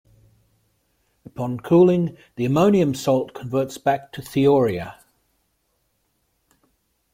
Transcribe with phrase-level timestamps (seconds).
[1.27, 4.95] Upon cooling, the ammonium salt converts back to thiourea.